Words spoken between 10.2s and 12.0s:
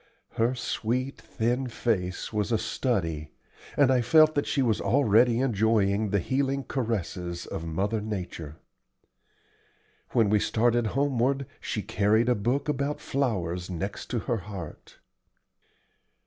we started homeward she